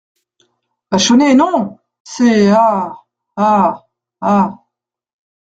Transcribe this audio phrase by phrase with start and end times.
[0.89, 1.77] Vachonnet Non!
[2.03, 2.91] ses a…
[3.35, 3.83] a…
[4.21, 4.49] a…